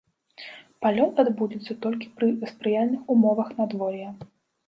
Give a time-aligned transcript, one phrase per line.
[0.85, 4.09] Палёт адбудзецца толькі пры спрыяльных умовах надвор'я.